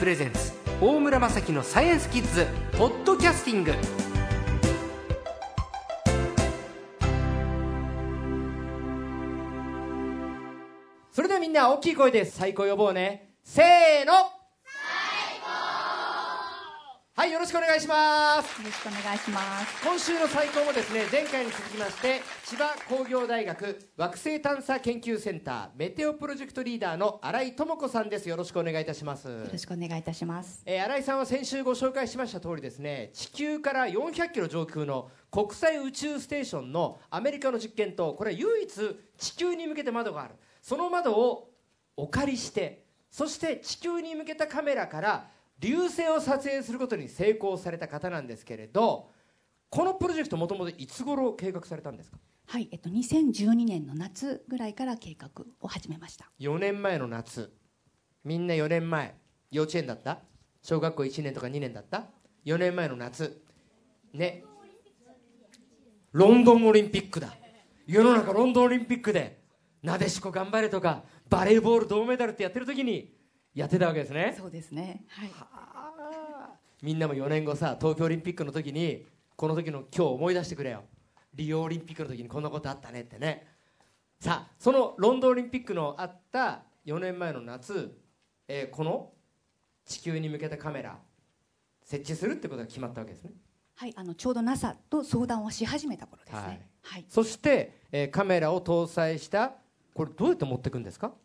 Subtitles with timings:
[0.00, 2.46] プレゼンツ大村雅樹のサイエンスキッズ
[2.78, 3.74] ポッドキャスティング。
[11.12, 13.34] それではみんな大きい声で最高呼ぼうね。
[13.44, 14.39] せーの。
[17.20, 19.86] はいよろしくお願いしますよろしくお願いします。
[19.86, 30.62] 今週の最高もですね前回に続きまして千葉工業大学惑星探査研究センターメテオプロジェクトリーダーの新井智子さんですよろしくお願いいたしますよろしくお願いいたします。
[30.64, 41.50] えー新井さんは先週ご紹介しました通りですね地球から400キロ上空の国際宇宙ステーションのアメリカの実験とこれは唯一地球に向けて窓があるその窓を
[41.98, 49.10] お借りしてそして地球に向けたカメラから流星を撮影することに成功された方なんですけれど
[49.68, 52.18] このプロジェクトもともといつ頃計画されたんですか？
[52.46, 56.28] はい、えっと2012年の夏ぐらいから計画を始めました。
[56.40, 57.52] 4年前の夏。
[58.24, 59.14] みんな4年前。
[59.52, 60.18] 幼稚園だった？
[60.62, 62.06] 小学校1年とか2年だった
[62.44, 63.40] ？4年前の夏。
[64.12, 64.42] ね。
[66.10, 67.32] ロンドンオリンピックだ。
[67.86, 69.42] 世の中ロンドンオリンピックで
[69.84, 73.14] なでしこ頑張れとかバレーボール銅メダルってやってる時に
[73.54, 75.04] やってたわけですねそうですね。
[75.08, 75.30] はい。
[76.82, 79.06] みんなも4年後さ東京オリンピックの時に
[79.36, 80.84] この時の今日思い出してくれよ
[81.34, 83.46] リオオリンピックの時にこんなことあったねってね
[84.18, 87.92] さあそのロンドンオリンピックのあった4年前の夏、
[88.48, 89.12] えーこの
[89.84, 90.98] 地球に向けたカメラ
[91.82, 93.32] 設置するってことが決まったわけですね
[93.74, 96.68] はい、あのちょうど NASA と相談をし始めた頃ですね。
[96.82, 97.04] はい。
[97.08, 99.54] そして、えーカメラを搭載した
[99.94, 101.08] これどうやって持っていくんですか？
[101.08, 101.16] と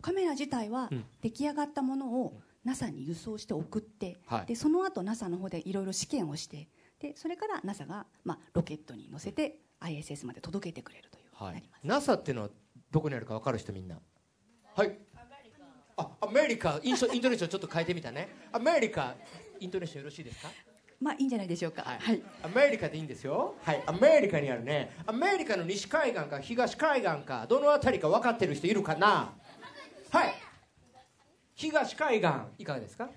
[0.00, 1.04] カメラ自体はうん。
[1.22, 4.46] 出来上がったものを NASA に輸送して送って、はい。
[4.46, 6.68] でその後 NASA の方でいろいろ試験をして、
[7.00, 11.80] でそれから NASA がまあロケットに乗せて ISS まで届けてくれるというふうになります。
[11.86, 12.48] NASA っていうのは
[12.90, 13.98] どこにあるか分かる人みんな？
[14.74, 14.98] はい。
[15.96, 16.78] あアメリカ。
[16.82, 18.28] インショイントネーション ちょっと変えてみたね。
[18.52, 19.16] アメリカ。
[19.60, 20.48] イントネーションよろしいですか？
[21.00, 21.82] まあいいんじゃないでしょうか。
[21.82, 21.98] はい。
[21.98, 22.22] はい。
[22.42, 23.54] アメリカでいいんですよ。
[23.62, 23.82] はい。
[23.86, 24.90] アメリカにあるね。
[25.06, 29.32] アメリカの西海岸か東海岸かどの辺りか分かってる人いるかな？
[30.10, 30.34] はい。
[31.54, 33.10] 東海岸いかがですか？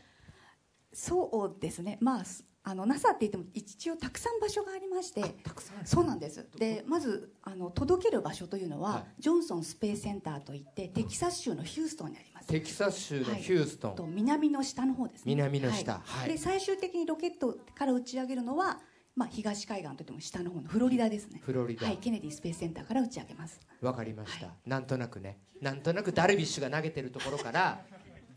[0.93, 1.97] そうですね。
[2.01, 5.21] まあすあの NASA って言っても一応たくさん場所がありまして。
[5.43, 6.47] たくさんあるそうなんです。
[6.57, 9.21] でまずあの届ける場所というのは、はい。
[9.21, 12.47] ジョンソンスペースセンターといってテキサス州のヒューストンにあります。
[12.47, 15.35] テキサス州のヒューストン、と南の下の方ですね。
[15.35, 15.93] 南の下。
[15.93, 16.19] はい。
[16.21, 16.29] はい。
[16.29, 18.79] で最終的にロケットから打ち上げるのは、
[19.15, 21.41] まあ、東海岸といっても下の方のフロリダですね。
[21.43, 21.87] フロリダ。
[21.87, 23.59] はい、ケネディスペースセンターから打ち上げます。
[23.81, 25.39] わかりました、はなんとなくね。
[25.59, 27.81] なんとなくダルビッシュが投げてるところから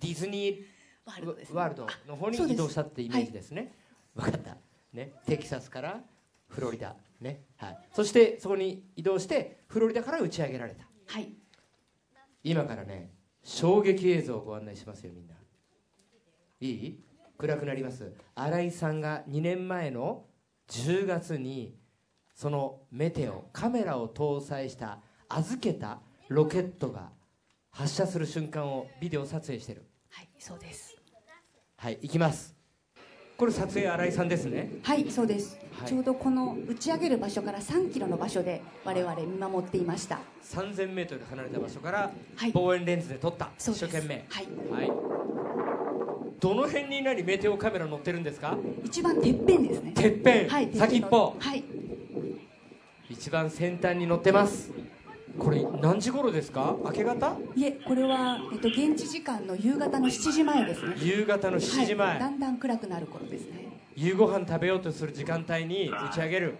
[0.00, 0.64] ディズニー
[1.06, 1.56] ワールドですね。
[1.56, 3.72] ワールドの方に移動したってイメージですね。
[4.14, 4.56] わ、かった。
[4.92, 5.12] ね。
[5.26, 6.00] テキサスから
[6.48, 6.96] フロリダ。
[7.20, 7.44] ね。
[7.56, 7.78] はい。
[7.92, 10.86] そしてそこに移動してフロリダから打ち上げられた。
[11.06, 11.32] はい。
[12.42, 13.10] 今からね
[13.42, 15.34] 衝撃映像をご案内しますよみんな。
[16.60, 17.00] いい？
[17.38, 18.12] 暗くなります。
[18.34, 20.24] 新井さんが2年前の
[20.70, 21.76] 10月に
[22.34, 24.98] そのメテオカメラを搭載した
[25.28, 27.10] 預けたロケットが
[27.70, 29.84] 発射する瞬間をビデオ撮影してる。
[30.10, 30.96] はいそうです。
[31.76, 32.54] はい行きます。
[33.36, 34.70] これ撮影新井さんですね。
[34.82, 35.88] はいそうです、はい。
[35.88, 40.20] ちょうどこの打ち上げる場所から3キロの場所で我々見守っていました。
[40.44, 42.52] 3000m 離れた場所からはい。
[42.52, 43.86] 望遠レンズで撮った、そうです。
[43.86, 44.24] 一生懸命。
[44.28, 44.88] はい。
[44.88, 45.03] はい
[46.44, 48.58] どの辺に何メテオカメラ乗ってるんですか？
[48.84, 49.92] 一番てっぺんですね。
[49.92, 51.34] てっぺん、はい先っぽ。
[51.38, 51.64] はい。
[53.08, 54.70] 一番先端に乗ってます。
[55.38, 56.76] これ何時頃ですか？
[56.84, 57.38] 明け方？
[57.56, 60.96] いえこれは、えっと、現地時間の夕方の7時前ですね。
[60.98, 63.68] 夕方の7時前、はい、だんだん暗くなる頃ですね。
[63.96, 66.58] 夕ご飯食べようとする時間帯に打ち上げる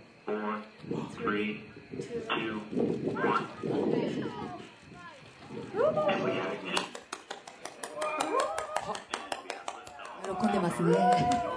[10.83, 11.55] ねえ。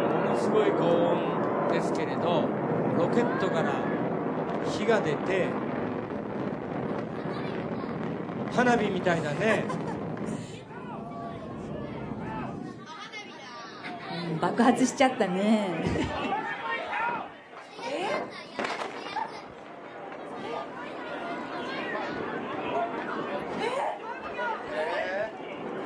[0.00, 2.48] ものすごい高温ですけれど、
[2.98, 3.72] ロケットから
[4.64, 5.48] 火が出て、
[8.52, 9.64] 花火みたいだね。
[14.40, 16.39] 爆発しちゃったね。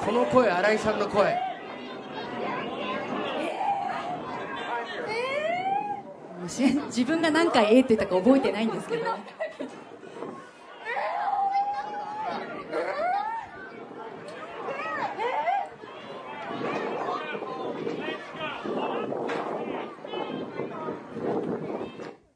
[0.04, 1.24] この声新井さんの声。
[6.40, 9.04] もうし自分が何回「ええ」って言ったか覚えてないんですけど。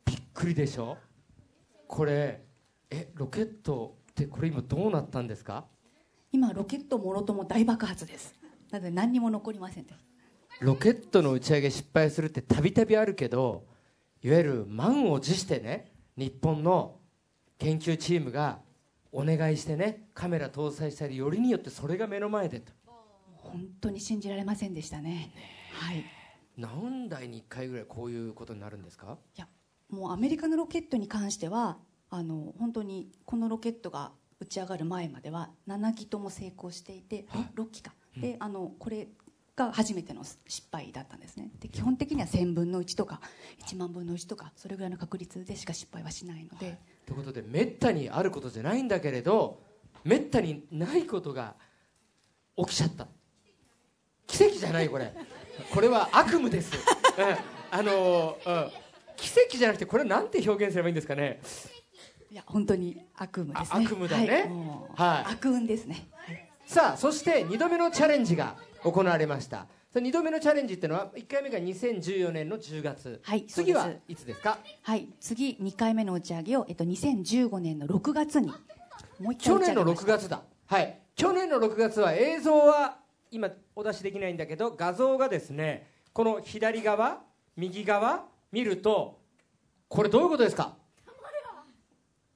[0.07, 0.97] びっくりでしょ？
[1.87, 2.43] これ
[2.91, 5.67] えロケットってこれ今どうなったんですか？
[6.33, 8.35] 今ロケットもろとも大爆発です。
[8.71, 9.95] なので何にも残りませんで
[10.61, 13.65] ロケットの打ち上げ失敗するってたびたびあるけど
[14.23, 16.97] いわゆる満を持してね日本の
[17.59, 18.59] 研究チームが
[19.11, 22.73] お願いしてねカメラ搭載したりよりによってそれが目の前でと。
[23.37, 25.33] 本当に信じられませんでしたね。
[25.73, 26.05] はい。
[26.59, 29.17] 何台に1回ぐらいこういうことになるんですか？
[29.37, 29.49] いや
[29.89, 31.79] もうアメリカのロケットに関しては
[32.11, 37.27] あの本当にこのロケットが打ち上がる前までは7機とも成功していて
[37.57, 39.09] 6機か、であのこれ
[39.57, 41.51] が初めての失敗だったんですね。
[41.61, 43.21] で基本的には1000分の1とか
[43.67, 49.61] 1万分の1とかそれぐらいの確率でしか失敗はしないので、ということでめったにあることじゃないんだけれど
[50.05, 51.55] めったにないことが
[52.57, 53.09] 起きちゃった。
[54.27, 55.13] 奇跡じゃないこれ。
[55.73, 56.73] これは悪夢です、
[57.19, 58.71] うん、あの、うん、
[59.17, 61.41] 奇跡じゃなくてこれなんて表現すればいいんですかね
[62.31, 63.69] いや本当に悪夢ですね。
[63.73, 64.51] あ悪夢だね。
[64.95, 65.33] はい。
[65.33, 66.09] 悪運ですね。
[66.67, 69.67] さあそして2度目のチャレンジが行われました。
[69.91, 74.03] その2度目のチャレンジっていうのは1回目が2014年の10月、はい次はそうです。
[74.13, 74.59] いつですか？
[74.83, 78.49] はい次2回目の打ち上げを、えっと、2015年の6月に
[79.19, 80.29] もう一回去年の6打ち上げました。
[80.29, 80.43] 月だ。
[80.67, 80.99] はい。
[81.17, 82.99] 去年の6月は映像は
[83.31, 87.23] 今お出しできないんだけど画像がですねこの左側
[87.57, 89.19] 右側見ると
[89.89, 90.77] これどういうことですか？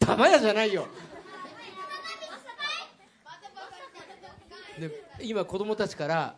[0.04, 0.86] 玉屋じゃないよ。
[4.78, 4.90] で
[5.20, 6.36] 今子供たちから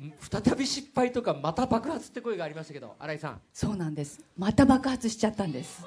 [0.00, 3.40] ん再び失敗とかまた爆発って声がありましたけど新井さん。
[3.52, 4.20] そうなんです。
[4.36, 5.84] また爆発しちゃったんです。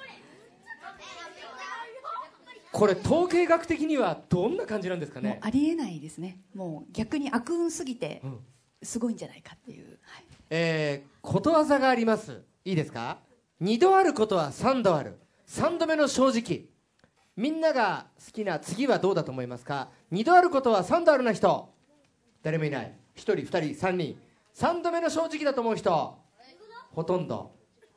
[2.72, 5.40] これ統計学的にはどんな感じなんですかね？
[5.42, 6.40] ありえないですね。
[6.56, 8.40] もう逆に悪運すぎてうん。
[8.82, 10.24] すごいんじゃないかっていう、はい。
[10.52, 12.42] えーことわざがあります。
[12.64, 13.18] いいですか？
[13.60, 15.20] 二度あることは三度ある。
[15.46, 16.69] 三度目の正直
[17.40, 19.88] みんなが好きな次はどうだと思いますか？
[20.12, 21.74] 二度あることは三度あるな人。
[22.44, 22.92] 誰もいない。
[23.16, 24.20] 一人二人三人。
[24.54, 26.18] 三度目の正直だと思う人。
[26.92, 27.54] ほとんど。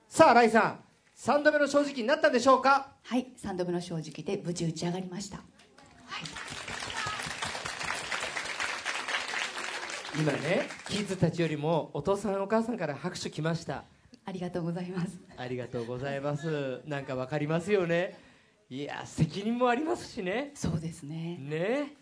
[0.08, 0.78] さあ新井さん。
[1.12, 2.92] 三度目の正直になったでしょうか？
[3.02, 5.44] はい、3度目の正直で無事打ち上がりました、はい、
[10.20, 13.82] 今ねキッズたちよりもお父さんお母さんから拍手来ました。
[14.24, 15.18] ありがとうございます。
[15.36, 16.80] ありがとうございます。
[16.86, 18.16] なんかわかりますよね
[18.72, 20.52] いや責任もありますしね。
[20.54, 21.36] そうですね。
[21.38, 21.92] ね。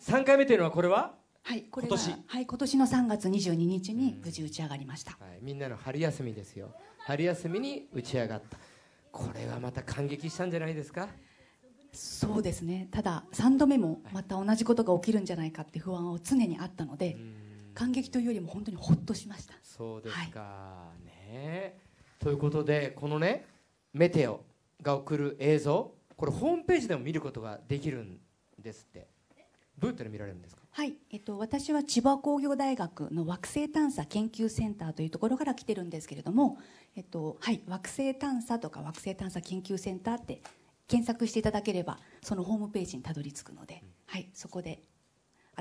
[0.00, 2.10] 3回目というのはこれは、はいこれは今年。
[2.26, 6.74] はい、今年の3月22日に無事打ち上がりました、はい、みんなの春休みですよ。
[7.06, 8.58] 春休みに打ち上がった。
[9.12, 11.08] これはまた感激したんじゃないですか？
[11.92, 12.88] そうですね。
[12.90, 17.16] ただ3度目もまた同じことが起きるんじゃないかって不安は常にあったので
[17.74, 19.54] 感激というよりも本当にほっとしました。
[19.62, 21.78] そうですか、ね。
[22.18, 23.46] ということでこのね
[23.92, 24.40] メテオ
[24.82, 28.18] が送る映像これホームページでも見ることができるん
[28.58, 29.06] ですって。
[29.78, 30.62] どうやったら見られるんですか？
[30.72, 36.58] はい、えっと、私は千葉工業大学の惑星探査研究センターというところから来てるんですけれども、
[36.96, 40.42] えっとはい、惑星探査とか惑星探査研究センターって
[40.88, 44.82] 検索していただければそのホームページにたどり着くので、はい、そこで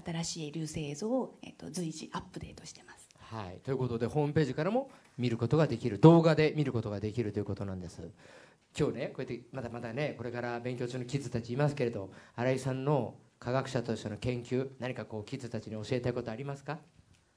[0.03, 3.08] 新しい流星映像を、えっと、随時アップデートしてます。
[3.20, 4.89] はい、ということでホームページからも
[5.20, 6.00] 見ることができる。
[6.00, 8.10] 動画で見ることができるということなんです
[8.77, 16.79] 今日ねこうやってまだまだねこれから勉強中のキッズたちいますけれど新井さんの科学者としての研究何かこうキッズたちに教えたいことありますか？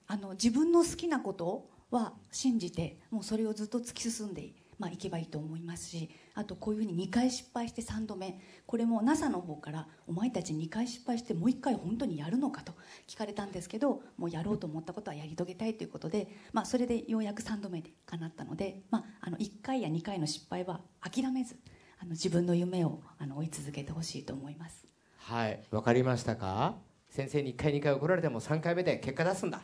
[0.07, 12.73] あの自分の好きなことは信じてもうそれをずっと突き進んで、まあ、いけばいいと思いますしあとこういうふうに2回失敗して3度目これも NASA の方から「お前たち2回失敗してもう1回本当にやるのか?」と
[13.11, 21.57] 聞かれたんですけどもうやろうと思ったことはやり遂げたいということで、まあ、それでようやく3度目で叶ったので、まあ、あの1回や2回の失敗は諦めず
[22.01, 24.87] あの自分の夢をあの追い続けてほしいと思います。
[25.19, 25.61] はい。
[25.73, 26.77] わかりましたか？
[27.11, 29.61] 先生に1回2回怒られても3回目で結果出すんだ。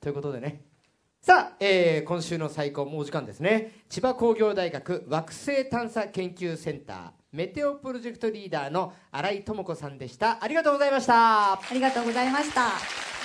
[0.00, 0.64] ということでね。
[1.20, 3.82] さあ、えー今週の最高もうお時間ですね。
[3.90, 7.17] 千葉工業大学惑星探査研究センター。
[7.32, 10.42] メテオプロジェクトリーダーの新井智子さんでした。
[10.42, 11.52] ありがとうございました。
[11.52, 13.17] ありがとうございました。